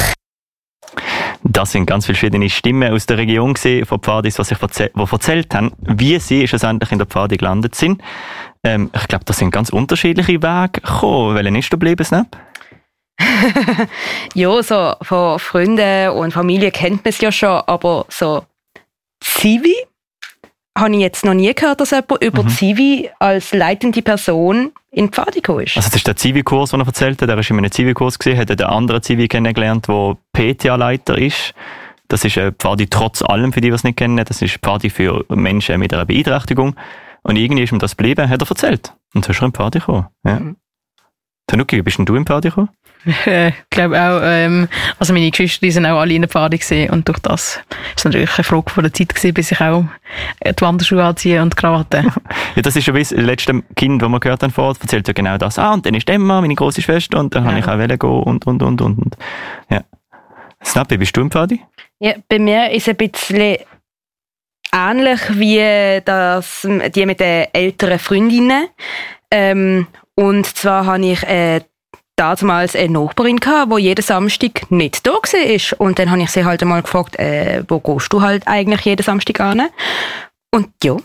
[1.52, 5.74] Das sind ganz verschiedene Stimmen aus der Region gesehen, von Pfadis, die sich erzählt haben,
[5.80, 8.02] wie sie schlussendlich in der Pfadi gelandet sind.
[8.64, 11.36] Ähm, ich glaube, das sind ganz unterschiedliche Wege gekommen.
[11.36, 12.28] Welchen ist du geblieben, Snap?
[14.34, 18.46] ja, so von Freunden und Familie kennt man es ja schon, aber so
[19.20, 19.76] Zivi
[20.82, 22.50] habe ich jetzt noch nie gehört, dass jemand über mhm.
[22.50, 25.78] Zivi als leitende Person in Pfadiko ist.
[25.78, 27.30] Also das ist der Zivi-Kurs, den er erzählt hat.
[27.30, 31.54] Er war in einem Zivi-Kurs, gesehen, hat einen anderen Zivi kennengelernt, der PTA-Leiter ist.
[32.10, 34.18] Das ist ein Pfadi trotz allem, für die, die es nicht kennen.
[34.26, 36.76] Das ist Pfadi für Menschen mit einer Beeinträchtigung.
[37.24, 38.94] Und irgendwie ist ihm das geblieben, hat er erzählt.
[39.14, 40.08] Und so ist er in Pfadi gekommen.
[40.26, 40.40] Ja.
[40.40, 40.58] Mhm.
[41.48, 42.70] Tanuki, bist denn du in Pfadi gekommen?
[43.26, 44.68] Ich glaube auch, ähm,
[45.00, 46.60] also meine Geschwister die sind auch alle in der Pfade
[46.92, 47.60] und durch das
[47.96, 49.86] ist natürlich eine Frage von der Zeit gewesen, bis ich auch
[50.46, 52.04] die Wanderschuhe anziehe und Krawatte.
[52.56, 55.14] ja, das ist schon wie das letzte Kind, das wir gehört haben vorher, erzählt ja
[55.14, 55.58] genau das.
[55.58, 57.50] Ah, und dann ist Emma, meine große Schwester, und dann ja.
[57.50, 59.18] habe ich auch wollen gehen und, und, und, und, und.
[59.70, 59.82] Ja.
[60.64, 61.62] Snappi, bist du im Pfadi?
[62.00, 63.58] Ja, bei mir ist es ein bisschen
[64.74, 68.68] ähnlich wie das, die mit den älteren Freundinnen.
[69.30, 71.62] Ähm, und zwar habe ich äh,
[72.16, 75.80] damals eine Nachbarin gehabt, die jeden Samstag nicht da war.
[75.80, 79.04] Und dann habe ich sie halt einmal gefragt, äh, wo gehst du halt eigentlich jeden
[79.04, 79.64] Samstag an?
[80.54, 80.98] Und ja,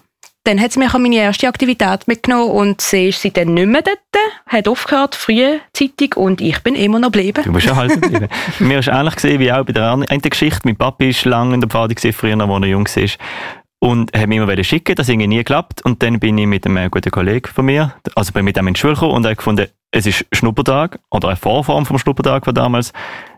[0.44, 3.82] dann hat sie mich an meine erste Aktivität mitgenommen und sie ist seitdem nicht mehr
[3.82, 3.98] dort,
[4.46, 7.42] hat aufgehört, frühzeitig und ich bin immer noch geblieben.
[7.44, 8.28] Du bist ja halt geblieben.
[8.60, 10.60] Mir ist ähnlich gesehen wie auch bei der einen Geschichte.
[10.64, 13.08] Mein Papi war lange in der Pfade, früher, als er jung war
[13.78, 15.82] und hat mir immer schicken, das hat nie geklappt.
[15.84, 18.74] Und dann bin ich mit einem guten Kollegen von mir, also bin mit dem in
[18.74, 22.54] die Schule gekommen und habe gefunden, es ist Schnuppertag oder eine Vorform vom Schnuppertag von
[22.54, 22.92] damals.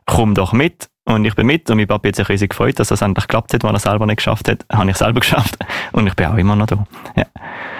[0.08, 0.88] Komm doch mit.
[1.04, 3.52] Und ich bin mit und mein Papa hat sich riesig gefreut, dass das endlich geklappt
[3.54, 4.64] hat, weil er selber nicht geschafft hat.
[4.72, 5.56] Habe ich selber geschafft.
[5.92, 6.86] Und ich bin auch immer noch da.
[7.14, 7.24] Ja.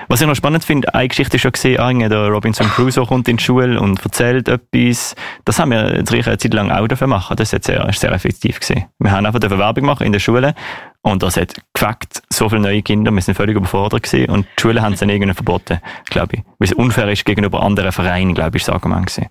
[0.09, 3.39] Was ich noch spannend finde, eine Geschichte ist schon gesehen, der Robinson Crusoe kommt in
[3.39, 5.15] die Schule und erzählt etwas.
[5.45, 7.37] Das haben wir jetzt eine Zeit lang auch dafür machen.
[7.37, 8.85] Das ist sehr, sehr effektiv gesehen.
[8.99, 10.55] Wir haben einfach eine Werbung gemacht in der Schule
[11.03, 14.63] und das hat gefackt, so viele neue Kinder, wir sind völlig überfordert gewesen und die
[14.63, 16.43] Schulen haben es dann irgendwie verboten, glaube ich.
[16.59, 19.29] Weil es unfair ist gegenüber anderen Vereinen, glaube ich, ist das Argument gewesen.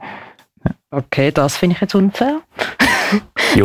[0.91, 2.41] Okay, das finde ich jetzt unfair.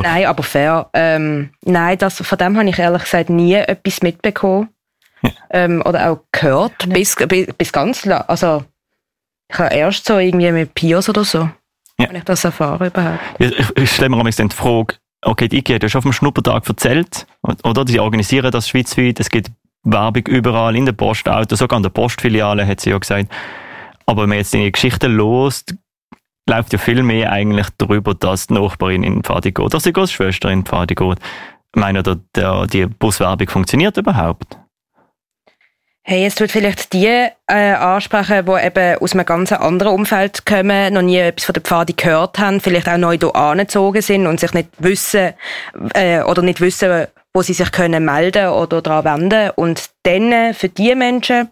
[0.00, 0.88] nein, aber fair.
[0.94, 4.68] Ähm, nein, das, von dem habe ich ehrlich gesagt nie etwas mitbekommen.
[5.22, 5.30] Ja.
[5.50, 6.94] Ähm, oder auch gehört, ja.
[6.94, 8.24] bis, bis, bis ganz lang.
[8.26, 8.64] Also,
[9.48, 11.48] ich habe erst so irgendwie mit Pios oder so,
[11.98, 12.08] ja.
[12.08, 13.20] wenn ich das erfahre überhaupt.
[13.38, 16.04] Ja, ich, ich stelle mir am die Frage, okay, die IKEA hat ja schon auf
[16.04, 17.26] dem Schnuppertag erzählt,
[17.62, 17.84] oder?
[17.84, 19.50] Die organisieren das schweizweit, es gibt
[19.84, 23.28] Werbung überall, in den Postautos, sogar an der Postfiliale, hat sie ja gesagt.
[24.06, 25.64] Aber wenn man jetzt die Geschichte los,
[26.48, 29.92] läuft ja viel mehr eigentlich darüber, dass die Nachbarin in die Pfadi geht, dass die
[29.92, 31.18] Großschwester in die Pfadi geht.
[31.74, 34.58] Ich meine, der, der, die Buswerbung funktioniert überhaupt?
[36.04, 37.06] Hey, es tut vielleicht die
[37.46, 41.62] äh, ansprechen, die eben aus einem ganz anderen Umfeld kommen, noch nie etwas von der
[41.62, 45.32] Pfadi gehört haben, vielleicht auch neu hier angezogen sind und sich nicht wissen
[45.94, 49.50] äh, oder nicht wissen, wo sie sich können melden oder daran wenden.
[49.50, 51.48] Und dann, für diese Menschen,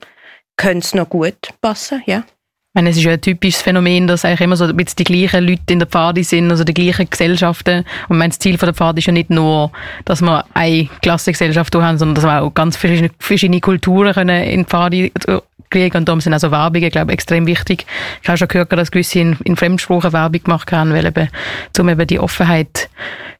[0.56, 2.24] könnte es noch gut passen, ja.
[2.70, 5.02] Ich meine, es ist ja ein typisches Phänomen, dass eigentlich immer so ein bisschen die
[5.04, 7.84] gleichen Leute in der Pfadi sind, also die gleichen Gesellschaften.
[8.08, 9.72] Und das Ziel von der Pfadi ist ja nicht nur,
[10.04, 14.66] dass wir eine Klassengesellschaft haben, sondern dass wir auch ganz verschiedene, Kulturen können in die
[14.66, 15.12] Pfadi
[15.68, 15.96] kriegen.
[15.96, 17.86] Und darum sind also Werbungen, glaube ich, extrem wichtig.
[18.22, 21.28] Ich habe schon gehört, dass gewisse in, in Fremdsprachen Werbung gemacht haben, weil eben,
[21.76, 22.88] um eben die Offenheit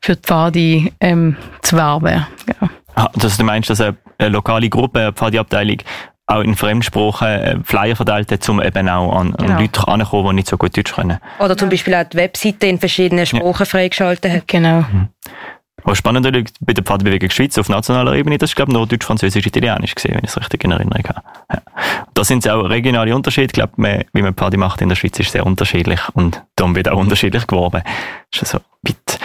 [0.00, 2.26] für die Pfadi ähm, zu werben.
[2.48, 2.70] Ja.
[2.96, 5.76] Ah, dass du meinst, dass eine, eine lokale Gruppe, eine Pfadi-Abteilung,
[6.30, 9.60] auch in Fremdsprachen äh, Flyer verteilt hat, um eben auch an, an Genau.
[9.60, 11.18] Leute ranzukommen, die nicht so gut Deutsch können.
[11.38, 14.48] Oder zum Beispiel auch die Webseite in verschiedenen Sprachen freigeschaltet hat.
[14.48, 14.84] Genau.
[15.82, 18.86] Was spannend ist, bei der Pfadbewegung Schweiz auf nationaler Ebene, das ist, glaube ich, nur
[18.86, 21.22] Deutsch, Französisch, Italienisch gesehen, wenn ich es richtig in Erinnerung habe.
[21.50, 21.62] Ja.
[22.12, 23.46] Da sind es auch regionale Unterschiede.
[23.46, 26.76] Ich glaube, man, wie man Pfadi macht in der Schweiz, ist sehr unterschiedlich und darum
[26.76, 27.82] wird auch unterschiedlich geworben.
[28.30, 29.18] Das ist also weit.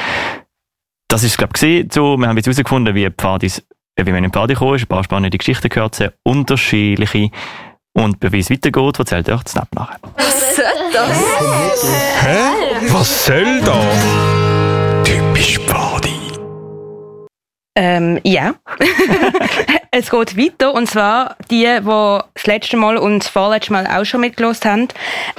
[1.09, 1.89] Das ist, glaube ich, gesehen.
[1.91, 3.61] So, wir haben jetzt herausgefunden, wie Pfadis,
[3.97, 4.83] wie man in Pfadi gekommen ist.
[4.83, 7.29] Ein paar spannende Geschichten gehört, sehr unterschiedliche.
[7.93, 9.99] Und bevor es weitergeht, erzählt euch Snap nachher.
[10.17, 11.83] Was soll das?
[12.21, 12.87] Hä?
[12.89, 15.03] Was soll da?
[15.03, 16.11] Typisch Pfadi.
[17.77, 18.55] Ähm, ja.
[19.91, 20.73] es geht weiter.
[20.73, 24.89] Und zwar die, die das letzte Mal und das vorletzte Mal auch schon mitgelost haben,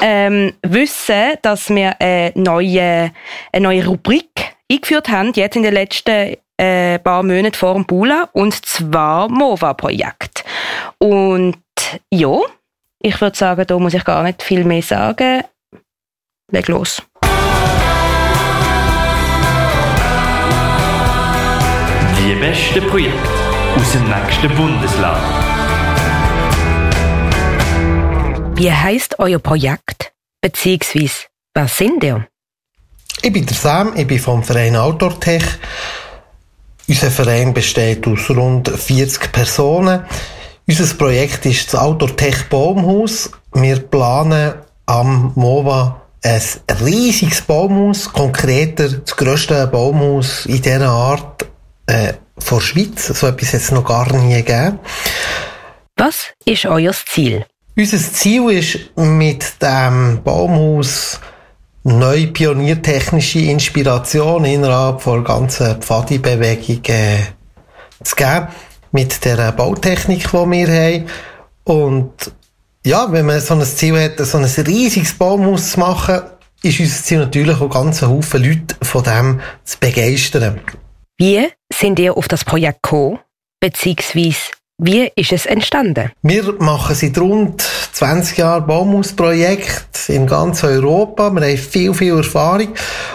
[0.00, 3.12] ähm, wissen, dass wir eine neue,
[3.52, 8.28] eine neue Rubrik eingeführt haben, jetzt in den letzten äh, paar Monaten vor dem Bula,
[8.32, 10.44] und zwar MOVA-Projekt.
[10.98, 11.56] Und
[12.10, 12.38] ja,
[13.00, 15.42] ich würde sagen, da muss ich gar nicht viel mehr sagen.
[16.50, 17.02] Leg los.
[22.18, 23.28] Die besten Projekte
[23.76, 25.22] aus dem nächsten Bundesland.
[28.56, 30.12] Wie heißt euer Projekt?
[30.40, 32.26] Beziehungsweise, wer sind ihr?
[33.22, 35.44] Ich bin der Sam, ich bin vom Verein Outdoor-Tech.
[36.88, 40.04] Unser Verein besteht aus rund 40 Personen.
[40.68, 43.30] Unser Projekt ist das Outdoor-Tech Baumhaus.
[43.52, 44.54] Wir planen
[44.86, 46.42] am MOVA ein
[46.84, 51.46] riesiges Baumhaus, konkreter das grösste Baumhaus in dieser Art
[51.86, 53.06] äh, von der Schweiz.
[53.06, 54.78] So etwas hat es noch gar nie gegeben.
[55.96, 57.46] Was ist euer Ziel?
[57.76, 61.20] Unser Ziel ist, mit dem Baumhaus
[61.86, 67.18] neue pioniertechnische Inspiration innerhalb der ganzen Pfadi-Bewegung äh,
[68.02, 68.48] zu geben.
[68.92, 71.06] Mit der Bautechnik, die wir haben.
[71.64, 72.32] Und
[72.84, 76.22] ja, wenn man so ein Ziel hat, so ein riesiges Baumhaus zu machen,
[76.62, 80.60] ist unser Ziel natürlich auch ganz einen Haufen Leute von dem zu begeistern.
[81.18, 83.18] Wie sind ihr auf das Projekt gekommen?
[83.60, 86.12] Beziehungsweise, wie ist es entstanden?
[86.22, 91.30] Wir machen seit rund 20 Jahren Baumhausprojekte in ganz Europa.
[91.30, 92.74] Wir haben viel, viel Erfahrung.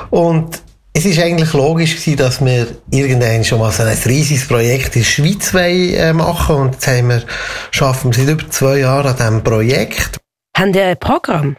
[0.10, 0.62] Und
[0.94, 5.04] es ist eigentlich logisch gewesen, dass wir irgendwann schon mal so ein riesiges Projekt in
[5.04, 7.24] der Schweiz wollen, äh, machen Und jetzt haben wir,
[7.70, 10.18] schaffen wir seit über zwei Jahren an diesem Projekt.
[10.58, 11.58] Habt ihr ein Programm?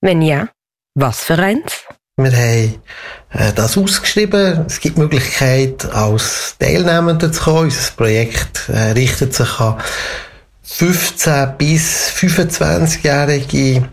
[0.00, 0.48] Wenn ja,
[0.94, 1.84] was für eins?
[2.16, 2.74] Wir haben
[3.30, 4.66] äh, das ausgeschrieben.
[4.68, 7.64] Es gibt die Möglichkeit, als Teilnehmender zu kommen.
[7.64, 9.82] Unser Projekt äh, richtet sich an
[10.64, 13.88] 15- bis 25-jährige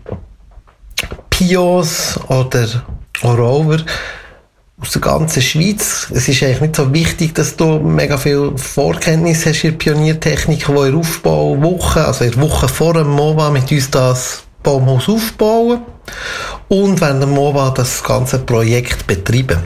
[1.30, 2.84] Pios oder
[3.24, 3.78] Rover
[4.80, 6.06] aus der ganzen Schweiz.
[6.14, 10.68] Es ist eigentlich nicht so wichtig, dass du mega viel Vorkenntnis hast in der Pioniertechnik,
[10.68, 15.82] wo ihr Aufbauwoche, also in der Woche vor dem MOVA mit uns das Baumhaus aufbauen
[16.68, 19.62] und während dem MOVA das ganze Projekt betreiben.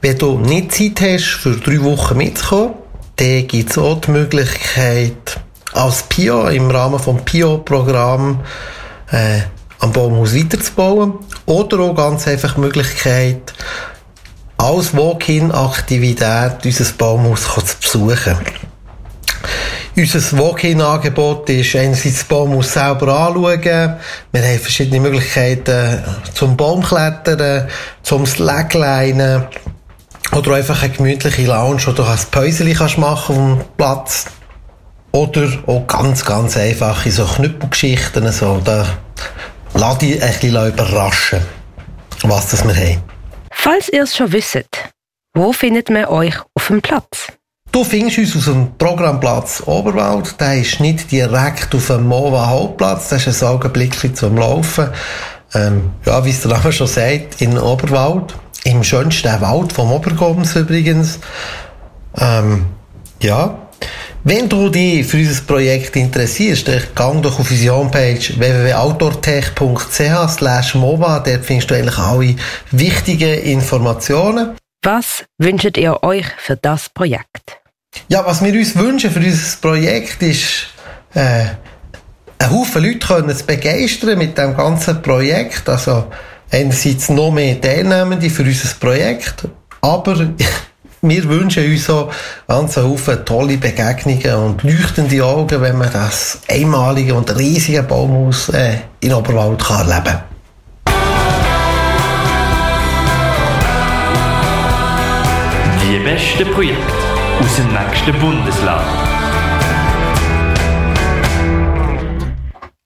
[0.00, 2.74] Wenn du nicht Zeit hast, für drei Wochen mitzukommen,
[3.16, 5.40] dann gibt es auch die Möglichkeit,
[5.72, 8.40] als Pio im Rahmen des Pio-Programm
[9.10, 9.40] äh,
[9.80, 11.14] am Baumhaus weiterzubauen
[11.46, 13.52] oder auch ganz einfach die Möglichkeit,
[14.56, 17.42] als Walk-in-Aktivität unser Baumhaus
[17.80, 18.38] zu besuchen.
[19.96, 23.94] Unser Walk-in-Angebot ist einerseits das Baumhaus selber anschauen.
[24.32, 26.02] Wir haben verschiedene Möglichkeiten
[26.34, 27.68] zum Baumklettern,
[28.02, 29.44] zum Slacklinen
[30.32, 34.24] oder einfach eine gemütliche Lounge, wo du ein Päuschen kannst machen auf dem Platz.
[35.12, 38.32] Oder auch ganz, ganz einfache so Knüppelgeschichten.
[38.32, 38.84] So, da
[39.74, 41.40] lass dich ein bisschen überraschen,
[42.24, 43.02] was das wir haben.
[43.52, 44.66] Falls ihr es schon wisst,
[45.34, 47.28] wo findet man euch auf dem Platz?
[47.74, 50.40] Du findest uns aus dem Programmplatz Oberwald.
[50.40, 53.08] Der ist nicht direkt auf dem MOVA Hauptplatz.
[53.08, 54.90] Das ist ein Augenblick zum Laufen.
[55.54, 58.36] Ähm, ja, wie es der Name schon sagt, in Oberwald.
[58.62, 61.18] Im schönsten Wald vom Obergoms übrigens.
[62.16, 62.66] Ähm,
[63.20, 63.58] ja.
[64.22, 70.76] Wenn du dich für unser Projekt interessierst, dann gang doch auf unsere Homepage www.outdoortech.ch slash
[70.76, 71.18] MOVA.
[71.18, 72.36] Dort findest du eigentlich alle
[72.70, 74.56] wichtigen Informationen.
[74.84, 77.63] Was wünscht ihr euch für das Projekt?
[78.08, 80.66] Ja, was wir uns wünschen für unser Projekt ist
[81.14, 81.44] äh,
[82.38, 85.68] einen Haufen Leute können zu begeistern mit dem ganzen Projekt.
[85.68, 86.06] Also
[86.50, 89.48] einerseits noch mehr Teilnehmende für unser Projekt,
[89.80, 90.28] aber
[91.02, 92.10] wir wünschen uns so
[92.48, 98.78] ganz Haufen tolle Begegnungen und leuchtende Augen, wenn man das einmalige und riesige Baumhaus äh,
[99.00, 100.22] in Oberwald kann erleben kann.
[105.82, 108.84] Die besten Projekte aus dem nächsten Bundesland.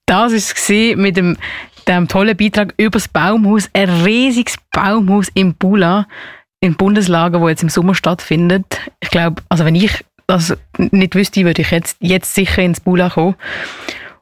[0.05, 1.37] Das war es mit dem,
[1.87, 3.69] dem tollen Beitrag über das Baumhaus.
[3.73, 6.07] Ein riesiges Baumhaus im Bula,
[6.61, 8.79] im Bundeslager, wo jetzt im Sommer stattfindet.
[8.99, 13.09] Ich glaube, also wenn ich das nicht wüsste, würde ich jetzt, jetzt sicher ins Bula
[13.09, 13.35] kommen.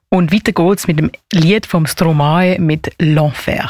[0.09, 3.69] Und weiter geht's mit dem Lied vom Stromae mit L'Enfer.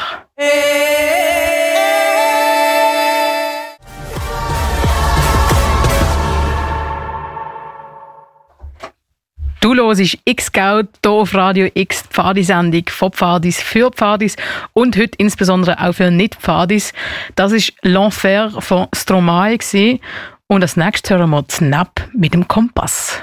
[9.68, 14.34] Du hörst X-Scout hier auf Radio X, die Pfadisendung von Pfadis für Pfadis
[14.72, 16.94] und heute insbesondere auch für Nicht-Pfadis.
[17.36, 20.00] Das war L'Enfer von Stromae gewesen.
[20.46, 23.20] und als nächstes hören wir Snap mit dem Kompass.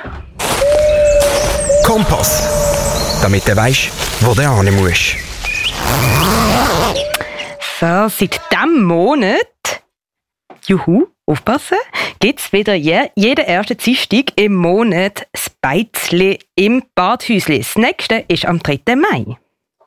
[1.83, 5.15] Kompass, damit du weißt, wo du hin musst.
[7.79, 9.81] So, seit diesem Monat,
[10.67, 11.77] juhu, aufpassen,
[12.19, 17.59] gibt es wieder je, jeden ersten Dienstag im Monat das Beizli im Badhäusli.
[17.59, 18.95] Das nächste ist am 3.
[18.95, 19.37] Mai.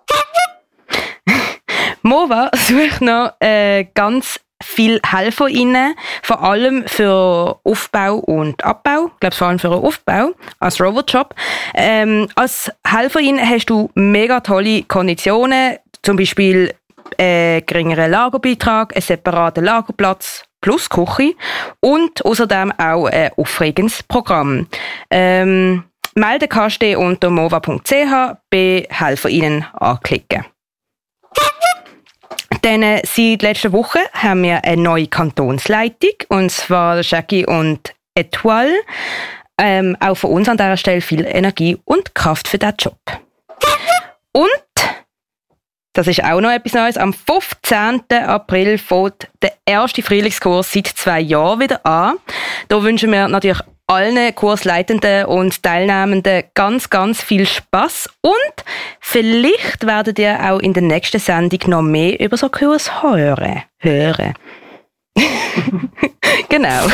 [2.03, 9.11] Mova sucht noch äh, ganz viel HelferInnen, vor allem für Aufbau und Abbau.
[9.14, 11.35] Ich glaube, vor allem für den Aufbau als Robotjob.
[11.74, 16.74] Ähm, als Helferin hast du mega tolle Konditionen, zum Beispiel
[17.18, 21.35] äh, geringeren Lagerbeitrag, einen separaten Lagerplatz plus Küche
[21.81, 24.66] und außerdem auch ein aufregendes Programm.
[25.11, 30.44] Ähm, melden kannst du unter mova.ch bei HelferInnen anklicken.
[32.62, 38.81] Dann äh, seit letzter Woche haben wir eine neue Kantonsleitung, und zwar Jackie und Etoile.
[39.61, 42.99] Ähm, auch von uns an dieser Stelle viel Energie und Kraft für diesen Job.
[44.33, 44.51] Und,
[45.92, 48.03] das ist auch noch etwas Neues, am 15.
[48.11, 52.16] April fängt der erste Frühlingskurs seit zwei Jahren wieder an.
[52.68, 58.64] Da wünschen wir natürlich allen Kursleitenden und Teilnehmenden ganz, ganz viel Spaß und
[59.01, 63.62] vielleicht werdet ihr auch in der nächsten Sendung noch mehr über so Kurs hören.
[63.79, 64.35] Hören.
[66.48, 66.87] genau.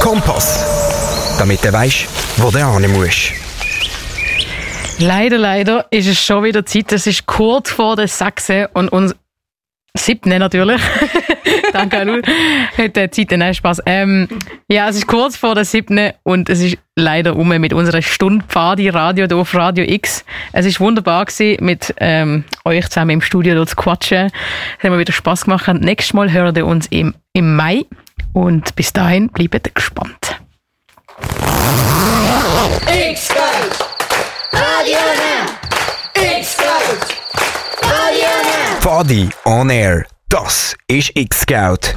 [0.00, 2.06] Kompass, damit du weißt,
[2.36, 3.43] wo du hin musst.
[4.98, 6.92] Leider, leider ist es schon wieder Zeit.
[6.92, 9.14] Es ist kurz vor der Sachse und uns
[9.96, 10.80] Siebten natürlich.
[11.72, 12.20] Danke, Alu.
[12.76, 13.82] Hat Zeit, nein, Spaß.
[13.86, 14.28] Ähm,
[14.68, 18.44] ja, es ist kurz vor der siebten und es ist leider um mit unserer Stunde
[18.48, 20.24] Pfadi Radio hier auf Radio X.
[20.52, 24.32] Es ist wunderbar gewesen, mit ähm, euch zusammen im Studio zu quatschen.
[24.78, 25.68] Es hat mir wieder Spaß gemacht.
[25.68, 27.84] Nächstes Mal hören wir uns im, im Mai
[28.32, 30.40] und bis dahin bleibt gespannt.
[33.10, 33.53] X-Scout!
[34.84, 35.46] Radio Now!
[36.14, 37.16] X-Scout!
[37.84, 38.80] Radio Now!
[38.82, 41.94] Pfadi on Air, das ist X-Scout.